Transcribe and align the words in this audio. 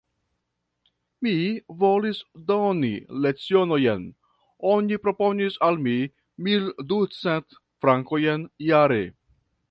Mi 1.25 1.33
volis 1.81 2.21
doni 2.47 2.89
lecionojn: 3.25 4.07
oni 4.75 4.97
proponis 5.03 5.59
al 5.67 5.77
mi 5.89 5.93
mil 6.47 6.65
ducent 6.95 7.59
frankojn 7.87 8.47
jare. 8.71 8.99